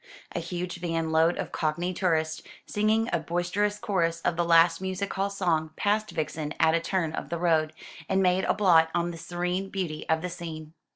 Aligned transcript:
A 0.35 0.39
huge 0.39 0.77
van 0.77 1.11
load 1.11 1.37
of 1.37 1.51
Cockney 1.51 1.93
tourists, 1.93 2.41
singing 2.65 3.07
a 3.13 3.19
boisterous 3.19 3.77
chorus 3.77 4.19
of 4.21 4.35
the 4.35 4.43
last 4.43 4.81
music 4.81 5.13
hall 5.13 5.29
song, 5.29 5.69
passed 5.75 6.09
Vixen 6.09 6.55
at 6.59 6.73
a 6.73 6.79
turn 6.79 7.13
of 7.13 7.29
the 7.29 7.37
road, 7.37 7.71
and 8.09 8.19
made 8.23 8.45
a 8.45 8.55
blot 8.55 8.89
on 8.95 9.11
the 9.11 9.17
serene 9.19 9.69
beauty 9.69 10.09
of 10.09 10.23
the 10.23 10.29
scene. 10.31 10.73